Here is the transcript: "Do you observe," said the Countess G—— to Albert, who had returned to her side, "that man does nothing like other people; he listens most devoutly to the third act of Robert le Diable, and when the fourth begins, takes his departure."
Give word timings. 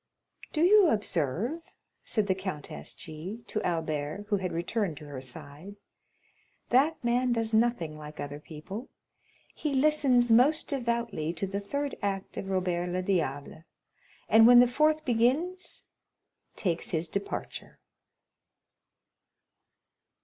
"Do 0.51 0.61
you 0.63 0.87
observe," 0.87 1.61
said 2.03 2.25
the 2.25 2.33
Countess 2.33 2.95
G—— 2.95 3.43
to 3.45 3.61
Albert, 3.61 4.25
who 4.29 4.37
had 4.37 4.51
returned 4.51 4.97
to 4.97 5.05
her 5.05 5.21
side, 5.21 5.75
"that 6.69 7.03
man 7.03 7.33
does 7.33 7.53
nothing 7.53 7.99
like 7.99 8.19
other 8.19 8.39
people; 8.39 8.89
he 9.53 9.75
listens 9.75 10.31
most 10.31 10.67
devoutly 10.69 11.33
to 11.33 11.45
the 11.45 11.59
third 11.59 11.93
act 12.01 12.35
of 12.35 12.49
Robert 12.49 12.87
le 12.89 13.03
Diable, 13.03 13.63
and 14.27 14.47
when 14.47 14.59
the 14.59 14.67
fourth 14.67 15.05
begins, 15.05 15.85
takes 16.55 16.89
his 16.89 17.07
departure." 17.07 17.77